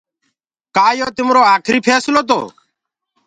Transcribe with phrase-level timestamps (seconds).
[0.75, 2.39] ڪآ يو تمرو آکري ڦيسلو تو۔